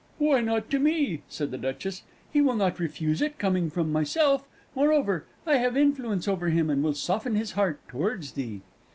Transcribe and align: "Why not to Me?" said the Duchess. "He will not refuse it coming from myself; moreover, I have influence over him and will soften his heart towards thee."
"Why 0.17 0.41
not 0.41 0.71
to 0.71 0.79
Me?" 0.79 1.21
said 1.29 1.51
the 1.51 1.59
Duchess. 1.59 2.01
"He 2.33 2.41
will 2.41 2.55
not 2.55 2.79
refuse 2.79 3.21
it 3.21 3.37
coming 3.37 3.69
from 3.69 3.91
myself; 3.91 4.47
moreover, 4.73 5.25
I 5.45 5.57
have 5.57 5.77
influence 5.77 6.27
over 6.27 6.49
him 6.49 6.71
and 6.71 6.81
will 6.81 6.95
soften 6.95 7.35
his 7.35 7.51
heart 7.51 7.79
towards 7.87 8.31
thee." 8.31 8.61